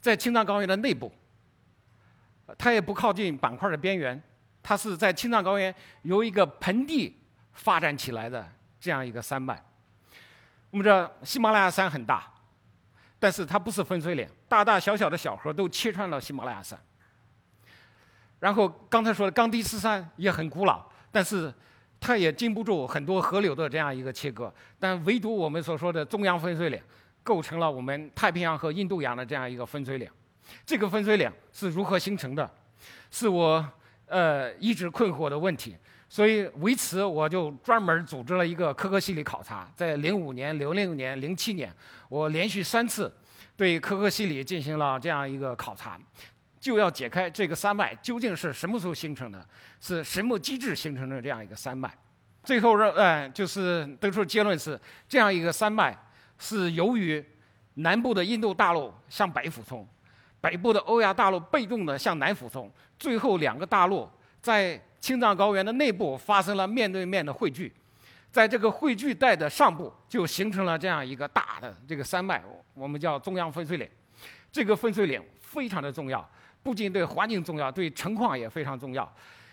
[0.00, 1.12] 在青藏高原的内部，
[2.56, 4.20] 它也不靠近板块的边缘。
[4.62, 7.14] 它是在青藏高原由一个盆地
[7.52, 8.50] 发展起来的
[8.80, 9.62] 这样一个山脉。
[10.70, 12.26] 我们知道喜马拉雅山很大，
[13.24, 16.78] 但是它不是分水岭，大大小小的小河都切穿了喜马拉雅山。
[18.38, 21.50] 然后刚才说的冈底斯山也很古老，但是
[21.98, 24.52] 它也经不住很多河流的这样一个切割。
[24.78, 26.78] 但唯独我们所说的中央分水岭，
[27.22, 30.06] 构成了我们太平洋和印度洋的这样一个分水岭。
[30.66, 32.50] 这个分水岭是如何形成的？
[33.10, 33.66] 是我。
[34.06, 35.74] 呃，一直困惑的问题，
[36.14, 41.74] 所以为此我就专门组织了一个可可西里考察，在零五年、零六年、零七年，
[42.08, 43.12] 我连续三次
[43.56, 45.98] 对可可西里进行了这样一个考察，
[46.60, 49.44] 就要解开这个山脉究竟是什么时候形成的，
[49.80, 51.92] 是什么机制形成的这样一个山脉。
[52.44, 55.98] 最后认，呃，就是得出结论是，这样一个山脉
[56.38, 57.24] 是由于
[57.74, 59.84] 南部的印度大陆向北俯冲。
[60.40, 64.08] 北部的欧亚大陆被动的向南俯冲，最后两个大陆
[64.40, 67.70] 在青藏高原的内部发生了面对面的汇聚，
[68.32, 73.86] 在这个汇聚带的上部就形成了这样一个大的这个山脉，我们叫中央分水岭。
[74.50, 76.26] 这个分水岭非常的重要，
[76.62, 79.06] 不仅对环境重要，对城矿也非常重要。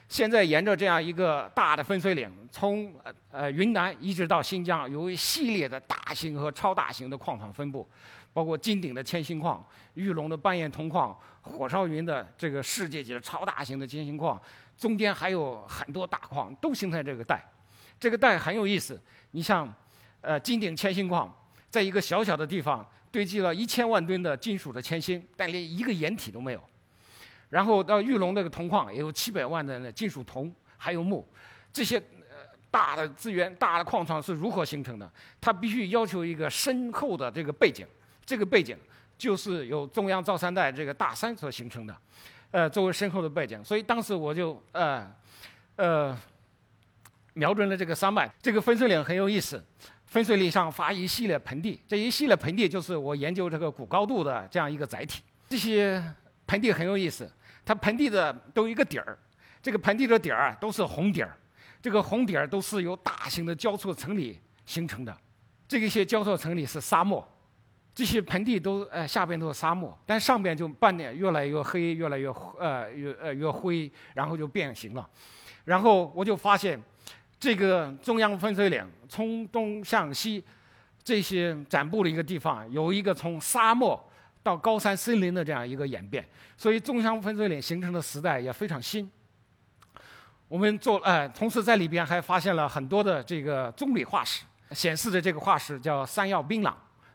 [0.07, 2.93] 现在沿着这样一个大的分水岭，从
[3.29, 7.85] 呃云南一直到新疆，有一系列的大型和超大型的矿场分布。
[8.33, 9.61] 包括金鼎的铅锌矿、
[9.95, 14.41] 玉龙的半岩铜矿、火烧云的这个世界级的超大型的铅锌矿，
[14.81, 17.39] 中间还有很多大矿都形成这个带。
[17.99, 19.71] 这个带很有意思，你像，
[20.21, 21.31] 呃，金鼎铅锌矿
[21.69, 26.63] 在一个小小的地方堆积了一千万吨的金属的铅锌，但连一个掩体都没有。
[27.51, 31.23] 然后到玉龙那个铜矿也有七百万的金属铜，还有钼，
[31.71, 32.37] 这些呃
[32.71, 35.07] 大的资源、大的矿床是如何形成的？
[35.39, 37.85] 它必须要求一个深厚的这个背景。
[38.25, 38.75] 这个背景
[39.15, 41.95] 就是由中央造山带这个大山所形成的，
[42.51, 45.09] 呃，作为深厚的背景，所以当时我就呃，
[45.77, 46.17] 呃，
[47.33, 48.29] 瞄准了这个山脉。
[48.41, 49.63] 这个分水岭很有意思，
[50.05, 55.23] 分水岭上发一系列盆地，这一系列盆地就是我研究这个古高度的这样一个载体。
[55.47, 56.03] 这些
[56.45, 57.31] 盆地很有意思，
[57.65, 59.17] 它盆地的都有一个底儿，
[59.61, 61.37] 这个盆地的底儿都是红底儿，
[61.81, 65.17] 这个红底儿都是由大型的交错层理形成的。
[65.67, 67.25] 这一些交错层理是沙漠，
[67.93, 72.27] 这些盆地都呃下边都是沙漠，但上边就半点越来越黑，越来越
[72.59, 75.09] 呃越呃越灰，然后就变形了。
[75.65, 76.81] 然后我就发现。
[77.43, 80.43] 这个中央分水岭从东向西，
[81.03, 83.99] 这些展布的一个地方，有一个从沙漠
[84.43, 86.23] 到高山森林的这样一个演变，
[86.55, 89.09] 所以中央分水岭形成的时代也非常新。
[90.47, 96.71] 我们做呃，同时在里边还发现了很多的这个棕榈化石，显示的这个化石叫山药槟榔，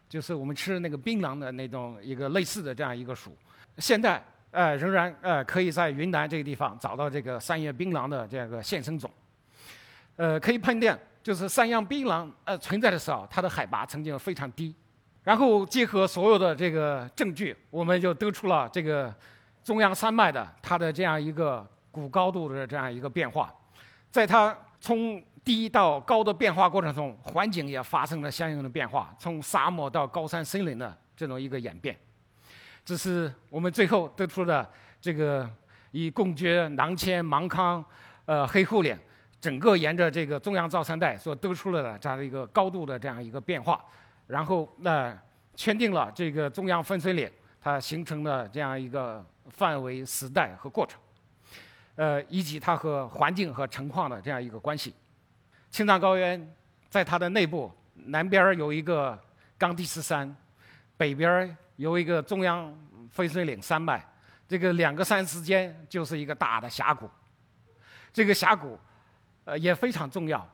[0.09, 3.37] 就是我们吃那个槟榔的那种一个类似的这样一个属。
[3.79, 9.11] 现在呃仍然呃可以在云南这个地方找到这个三叶槟榔的这样一个现生种。
[10.17, 14.75] 呃，可以判定，就是山药槟榔呃存在的时候，它的海拔曾经非常低。
[15.23, 19.15] 然后结合所有的这个证据，我们就得出了这个
[19.63, 23.53] 中央山脉的它的这样一个古高度的这样一个变化。
[24.11, 31.97] 在它从低到高的变化过程中，环境也发生了相应的变化，从沙漠到高山森林的这种一个演变。
[32.85, 34.69] 这是我们最后得出的
[35.01, 35.49] 这个
[35.93, 37.85] 以贡觉、囊谦、芒康、
[38.25, 38.99] 呃黑后岭。
[39.39, 43.85] 整个沿着这个中央造山带所得出了的这样的一个高度的这样一个变化，
[44.27, 45.17] 然后那
[45.55, 47.31] 圈定了这个中央分水岭
[47.61, 50.99] 它形成的这样一个范围、时代和过程，
[51.95, 54.93] 呃，以及它和环境和成况的这样一个关系。
[55.71, 56.55] 青藏高原
[56.89, 57.73] 在它的内部，
[58.07, 59.19] 南边有一个
[59.59, 60.35] 冈底斯山，
[60.97, 62.77] 北边有一个中央
[63.11, 64.05] 分水岭山脉，
[64.49, 67.11] 这个两个山之间就是一个大的峡谷，
[68.13, 68.79] 这个峡谷。
[69.49, 70.45] 呃，也非常重要，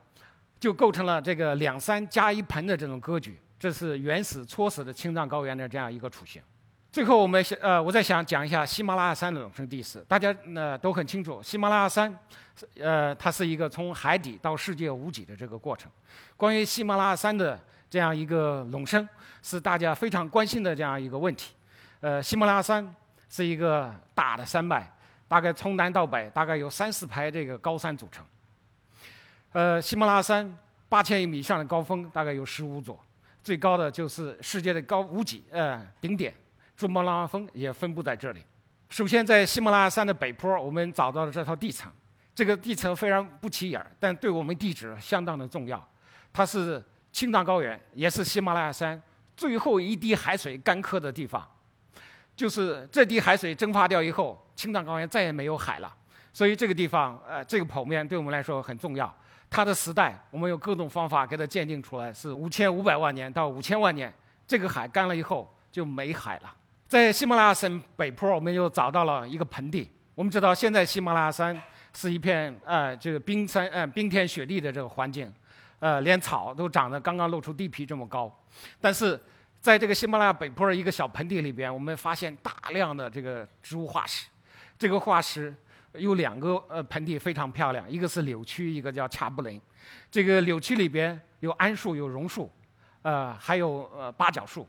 [0.59, 3.39] 就构成了这个两山加一盆的这种格局。
[3.57, 6.39] 这是原始初始的青藏高原的这样一个雏形。
[6.93, 10.05] 最后，我们想，呃，我再想讲一下喜马拉雅山的隆升地势。
[10.07, 12.15] 大家呢都很清楚，喜马拉雅山，
[12.79, 15.91] 呃，它是一个从海底到世界无极的这个过程。
[16.37, 19.09] 关于喜马拉雅山的这样一个隆升，
[19.41, 21.55] 是大家非常关心的这样一个问题。
[21.99, 22.95] 呃，喜马拉雅山
[23.27, 24.87] 是一个大的山脉，
[25.27, 28.23] 大概从南到北，大概有三四排这个高山组成。
[29.53, 30.55] 呃，喜马拉雅山
[30.87, 33.03] 八千米以上的高峰大概有十五座，
[33.43, 36.31] 最高的就是世界的高无脊呃顶点，
[36.83, 38.43] 珠穆朗玛峰也分布在这里。
[38.89, 41.89] 首先，在喜马拉雅山的北坡，我们找到了这套地层，
[42.35, 45.81] 这个地层非常不起眼，但对我们地质相当的重要。
[46.33, 49.01] 它是青藏高原，也是喜马拉雅山
[49.37, 51.47] 最后一滴海水干涸的地方，
[52.35, 55.95] 就是这滴海水蒸发掉以后，青藏高原再也没有海了。
[56.33, 59.15] 所以这个地方，呃，这个剖面对我们来说很重要。
[59.49, 64.13] 它的时代，我们用各种方法给它鉴定出来，是五千五百万年到五千万年。
[64.45, 66.53] 这个海干了以后就没海了。
[66.93, 69.89] 在喜马拉雅山北坡，我们又找到了一个盆地。
[70.13, 71.59] 我们知道，现在喜马拉雅山
[71.91, 75.33] 是一片呃，这个冰山呃，冰天雪地的这个环境，
[75.79, 78.31] 呃，连草都长得刚刚露出地皮这么高。
[78.79, 79.19] 但是
[79.59, 84.27] 在这个喜马拉雅北坡一个小盆地里边，我们发现大量的这个植物化石。
[84.77, 85.51] 这个化石。
[85.93, 89.61] 有两个呃盆地非常漂亮，一个是柳区，一个叫恰布林。
[90.09, 92.51] 这个柳区里边有桉树，有榕树，
[93.03, 94.67] 呃，还有呃八角树，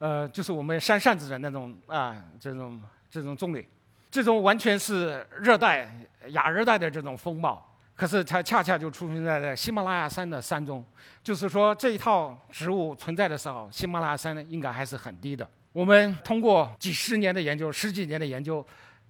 [0.00, 3.64] 呃，就是我们扇扇子的那种啊，这种这种棕榈，
[4.10, 5.88] 这种完全是热带
[6.30, 7.64] 亚热带的这种风貌。
[7.94, 10.84] 可是它恰恰就出现在了喜马拉雅山的山中，
[11.22, 15.48] 就是说这一套植物存在的时候，喜马拉雅山应该还是很低的。
[15.72, 18.66] 我们通过几十年的研究，十几年的研究。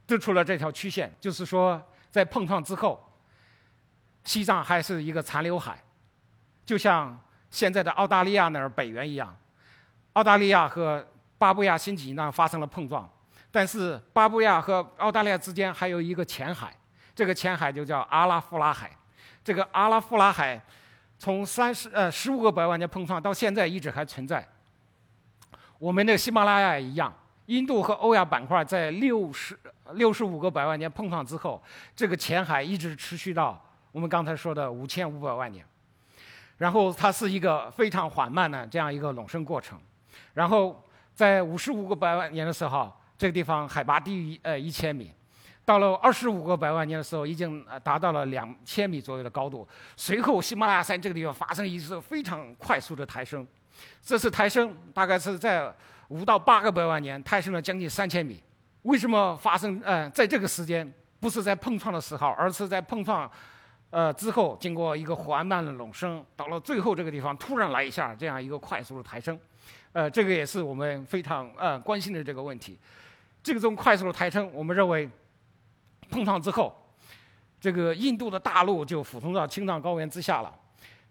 [0.06, 3.00] 得出了这条曲线，就是说，在碰撞之后，
[4.24, 5.80] 西藏还是一个残留海，
[6.66, 7.16] 就像
[7.48, 9.32] 现在的澳大利亚那儿北缘一样。
[10.14, 11.04] 澳大利亚和
[11.38, 13.08] 巴布亚新几内亚发生了碰撞，
[13.50, 16.74] 但是巴布亚和澳大利亚之间还有一个浅海，
[17.14, 18.90] 这个浅海就叫阿拉夫拉海。
[19.42, 20.60] 这个阿拉夫拉海
[21.18, 24.46] 从三十呃十五个百万年碰撞到现在一直还存在。
[25.78, 27.12] 我们的喜马拉雅一样。
[27.46, 29.58] 印度和欧亚板块在六十
[29.94, 31.60] 六十五个百万年碰撞之后，
[31.96, 33.60] 这个浅海一直持续到
[33.90, 35.64] 我们刚才说的五千五百万年，
[36.58, 39.76] 然后它是一个非常缓慢的这样一个隆升过程，
[40.34, 40.82] 然后
[41.14, 45.12] 在五十五个百万年的时候，这个地方海拔低于呃一千米，
[45.64, 49.66] 到了二十五个百万年的时候，已经达到了两千米左右的高度，
[49.96, 53.46] 随后喜马拉雅山这个地方发生一次非常快速的抬升，
[54.02, 55.72] 这次抬升大概是在。
[56.10, 58.42] 五到八个百万年，抬升了将近三千米。
[58.82, 59.80] 为什么发生？
[59.84, 63.30] 呃，在这个时间不是在碰撞的时候，而是在碰撞
[63.90, 69.38] 呃，之后经过一个缓慢的隆升，到了最后这个地方突然来一下这样一个快速的抬升，
[69.92, 72.78] 呃，这个也是我们非常呃关心的这个问题。
[73.42, 75.08] 这个种快速的抬升，我们认为
[76.08, 76.72] 碰撞之后，
[77.60, 80.54] 这个印度的大陆就俯冲到青藏高原之下了。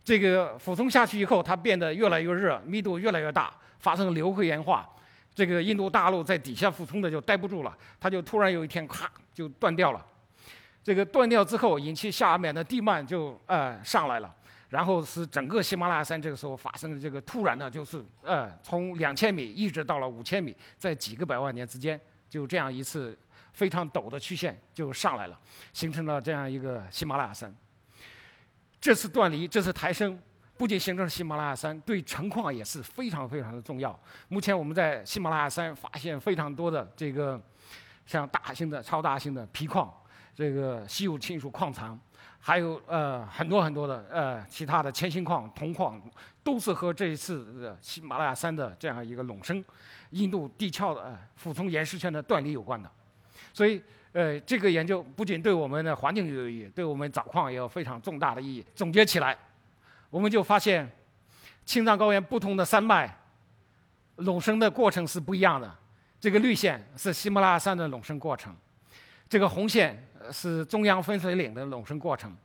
[0.04, 4.88] 这个俯冲下去以后，它变得越来越热，密度越来越大，发生流和岩化。
[5.36, 10.06] 这个印度大陆在底下俯冲的就待不住了，它就突然有一天咔就断掉了。
[10.90, 14.36] 这个断掉之后，引起下面的地幔就呃上来了，
[14.70, 23.16] 然后是整个喜马拉雅山这个时候发生的这个突然的，就是呃从两千米一直到了五千米，在几个百万年之间，就这样一次
[23.54, 25.40] 非常陡的曲线就上来了，
[25.74, 27.56] 形成了这样一个喜马拉雅山。
[28.82, 30.20] 这次断离，这次抬升，
[30.58, 33.96] 不仅形成了喜马拉雅山，对成矿也是非常非常的重要。
[34.28, 37.40] 目前我们在喜马拉雅山发现非常多的这个
[38.08, 39.94] 像大型的、超大型的铍矿。
[40.40, 42.00] 这个稀有金属矿藏，
[42.40, 46.02] 还有呃很多很多的呃其他的铅锌矿、铜矿，
[46.42, 49.62] 都是和这一次的喜马拉雅山的这样一个隆升、
[50.12, 52.90] 印度地壳的呃俯冲岩石圈的断裂有关的。
[53.52, 53.84] 所以
[54.14, 58.66] 呃这个研究不仅对我们的环境有意义，对我们找矿也有非常重大的意义。
[58.74, 59.38] 总结起来，
[60.10, 60.90] 我们就发现
[61.66, 63.14] 青藏高原不同的山脉
[64.16, 65.70] 隆升的过程是不一样的。
[66.18, 68.56] 这个绿线是喜马拉雅山的隆升过程，
[69.30, 70.06] 这个红线。
[70.32, 72.38] 是中央分水岭的隆升过程，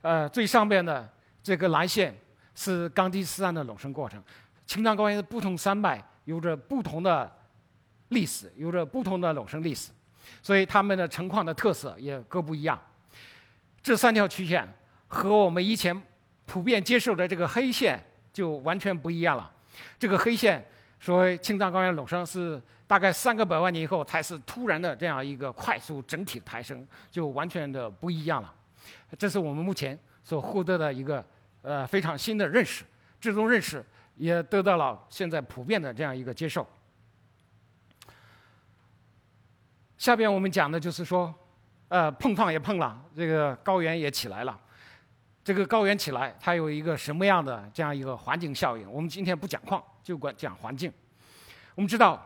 [0.00, 1.08] 呃，最上边的
[1.42, 2.16] 这个蓝线
[2.54, 4.22] 是冈底斯山的隆升过程。
[4.64, 7.28] 青藏高原的不同山脉有着不同的
[8.10, 9.90] 历史，有着不同的隆升历史，
[10.40, 12.80] 所以它们的成矿的特色也各不一样。
[13.82, 14.68] 这三条曲线
[15.08, 16.00] 和我们以前
[16.44, 18.00] 普遍接受的这个黑线
[18.32, 19.50] 就完全不一样了。
[19.98, 20.64] 这个黑线
[21.06, 22.60] 所谓青藏高原隆升是。
[22.88, 28.54] 大概三个百万年以后，才是突然的这样一个快速整体抬升，就完全的不一样了。
[29.18, 31.24] 这是我们目前所获得的一个
[31.62, 32.84] 呃非常新的认识，
[33.20, 33.84] 这种认识
[34.14, 36.64] 也得到了现在普遍的这样一个接受。
[39.98, 41.34] 下边我们讲的就是说，
[41.88, 44.56] 呃，碰撞也碰了，这个高原也起来了。
[45.42, 48.88] 这个高原起来，它有一个什么样的这样一个环境效应？
[48.88, 50.92] 我们今天不讲矿，就管讲环境。
[51.74, 52.24] 我们知道。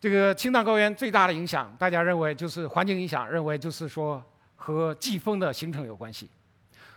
[0.00, 4.22] 这个青藏高原最大的影响，大家认为就是环境影响，认为就是说
[4.54, 6.30] 和季风的形成有关系。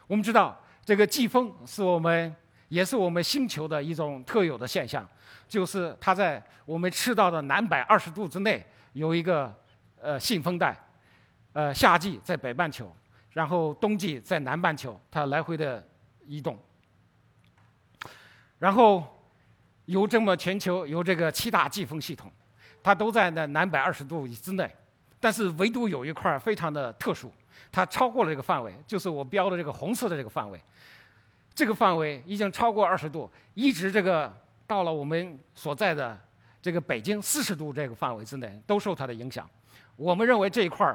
[0.05, 0.55] 我们知道，
[0.85, 2.31] 这个季风是我们
[2.67, 5.03] 也是我们星球的一种特有的现象，
[5.47, 8.63] 就是它在我们赤道的南北二十度之内
[8.93, 9.51] 有一个
[9.99, 10.77] 呃信风带，
[11.53, 12.95] 呃夏季在北半球，
[13.31, 15.83] 然后冬季在南半球，它来回的
[16.27, 16.55] 移动，
[18.59, 19.20] 然后
[19.85, 22.31] 有这么全球有这个七大季风系统。
[22.83, 24.67] 它都在那南北二十度之内，
[25.19, 27.31] 但是唯独有一块非常的特殊，
[27.71, 30.59] 它超过了这个范围，就是我标的这个红色的这个范围。
[31.53, 36.19] 这个范围已经超过二十度，一直这个到了我们所在的
[36.59, 39.47] 这个北京四十度这个范围之内，都受它的影响。
[39.95, 40.91] 我们认为这一块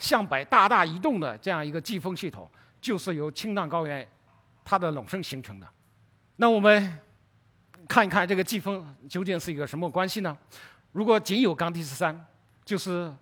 [0.00, 4.04] 向北大大移动的这样一个季风系统，就是由青藏高原
[4.64, 5.68] 它的隆升形成的。
[6.34, 6.98] 那我们
[7.88, 10.36] 看一看这个季风究竟是一个什么关系呢？
[10.92, 12.26] 如果仅有冈底斯山，
[12.64, 13.12] 就是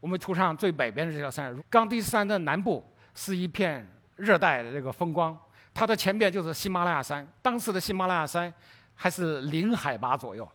[0.00, 1.54] 我们图上最北边的这条山。
[1.68, 2.84] 冈底斯山的南部
[3.14, 5.36] 是一片热带的这个风光，
[5.74, 7.26] 它的前边就是喜马拉雅山。
[7.42, 8.52] 当时的喜马拉雅山
[8.94, 10.48] 还是零海拔左右，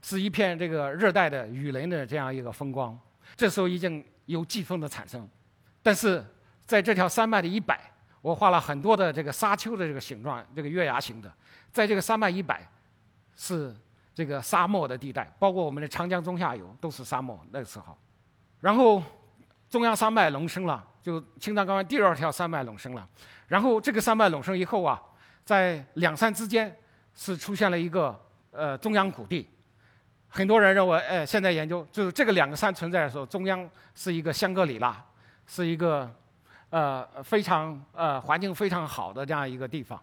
[0.00, 2.98] 是一片这个热带的雨林的这样一个风光。
[3.36, 5.28] 这时候已经有季风的产生，
[5.82, 6.24] 但是
[6.66, 7.80] 在这条山脉的一百，
[8.20, 11.32] 我画了很多的这个沙丘的这个形状，这个月牙形的，
[11.72, 12.64] 在这个山脉一百
[13.34, 13.74] 是。
[14.14, 17.96] 这个沙漠的地带，包括我们的长江中下游都是沙漠那个时候，
[18.60, 19.02] 然后
[19.70, 23.08] 中央山脉隆升了，就青藏高原第二条山脉隆升了，
[23.46, 25.00] 然后这个山脉隆升以后啊，
[25.46, 26.76] 在两山之间
[27.14, 28.14] 是出现了一个
[28.50, 29.48] 呃中央谷地，
[30.28, 35.02] 很多人认为，哎，现在研究就是这个两个山存在的时候，中央是一个香格里拉，
[35.46, 36.14] 是一个
[36.68, 39.98] 呃非常呃环境非常好的这样一个地方，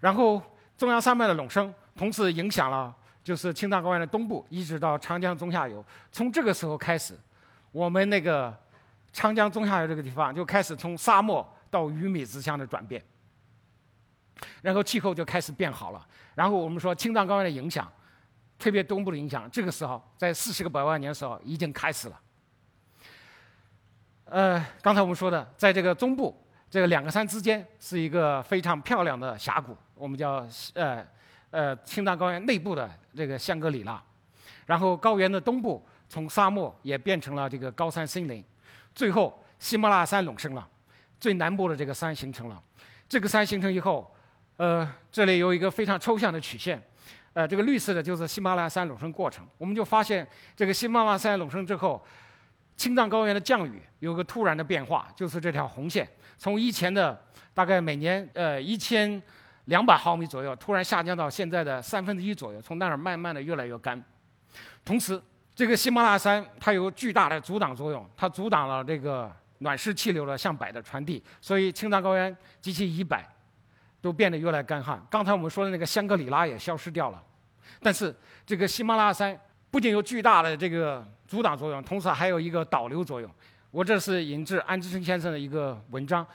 [0.00, 0.42] 然后
[0.82, 2.92] 中央山脉的隆升，同时影响了。
[3.22, 5.84] 就是青藏高原的东部，一直到长江中下游。
[6.10, 7.16] 从这个时候开始，
[7.70, 8.52] 我们那个
[9.12, 13.00] 长江中下游这个地方就开始从沙漠到鱼米之乡的转变，
[14.60, 16.04] 然后气候就开始变好了。
[16.34, 17.88] 然后我们说青藏高原的影响，
[18.58, 22.20] 特别东部的影响，这个时候在四十个百万年的时候已经开始了。
[24.24, 31.06] 呃，刚才我们说的，在这个中部这个两个山之间是一个非常漂亮的峡谷，我们叫呃。
[31.50, 34.02] 呃，青藏高原内部的这个香格里拉，
[34.64, 38.42] 然后高原的东部从沙漠也变成了这个高山森林，
[38.94, 40.66] 最后喜马拉雅山隆升了，
[41.20, 42.58] 最南部的这个山形成了。
[43.06, 44.10] 这个山形成以后，
[44.56, 46.82] 呃，这里有一个非常抽象的曲线，
[47.34, 49.46] 呃，这个绿色的就是喜马拉雅山隆升过程。
[49.58, 52.02] 我们就发现，这个喜马拉雅山隆升之后，
[52.76, 57.20] 青藏高原的降雨有个突然的变化，就是这条红线，从以前的
[57.54, 59.22] 大概每年呃一千
[59.66, 64.02] 两百毫米左右，突然下降到现在的三分之一左右，从那儿慢慢的越来越干。
[64.84, 65.20] 同时，
[65.54, 73.24] 这个喜马拉雅山它有巨大的阻挡作用，它阻挡了这个暖湿气流的向北的传递，所以青藏高原及其以北
[74.00, 75.00] 都变得越来越干旱。
[75.08, 77.22] 刚才我们说的那个香格里拉也消失掉了，
[77.80, 78.12] 但是
[78.44, 79.38] 这个喜马拉雅山
[79.70, 83.30] 不仅有巨大的这个阻挡作用，同时还有一个导流作用。
[83.70, 86.26] 我这是引自安之成先生的一个文章，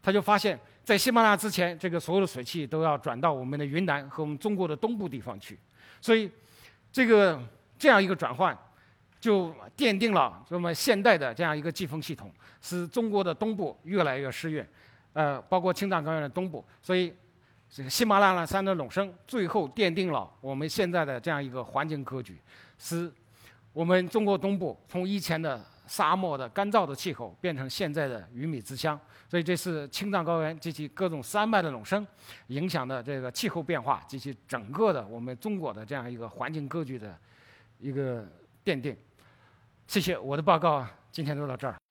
[0.00, 5.58] 他就发现，在喜马拉雅之前，这个所有的水汽都要转到我们的云南和我们中国的东部地方去，
[6.00, 6.30] 所以
[6.92, 7.42] 这个
[7.76, 8.56] 这样一个转换。
[9.20, 12.30] 就奠定了这么现代的这样一个季风系统，
[12.60, 14.68] 使中国的东部越来越湿润，
[15.14, 16.62] 呃，包括青藏高原的东部。
[16.82, 17.10] 所以，
[17.70, 22.38] 这个喜马拉雅山的隆升，最后奠定了我们现在的这样一个环境格局，
[22.76, 23.10] 使
[23.74, 28.98] 我们中国东部从以前的沙漠的干燥的气候，变成现在的鱼米之乡。
[29.28, 32.06] 所以，这是青藏高原及其各种山脉的隆升，
[32.46, 37.18] 影响的这个气候变化及其整个的我们中国的这样一个环境格局的
[37.80, 38.24] 一个
[38.64, 38.96] 奠定。
[39.88, 41.83] 谢谢，我的报告今天就到这儿。